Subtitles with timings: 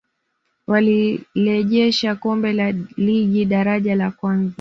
[0.67, 4.49] walilejesha kombe la ligi daraja la kwanza